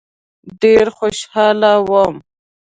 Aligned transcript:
ډېر 0.61 0.85
خوشاله 0.97 1.73
وم. 1.89 2.15